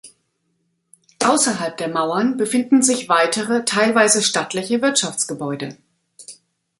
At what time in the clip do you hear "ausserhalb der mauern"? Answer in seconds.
1.23-2.35